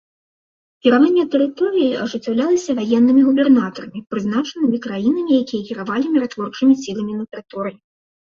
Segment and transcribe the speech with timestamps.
[0.85, 7.77] Кіраванне тэрыторыяй ажыццяўлялася ваеннымі губернатарамі, прызначанымі краінамі, якія кіравалі міратворчымі сіламі на тэрыторыі.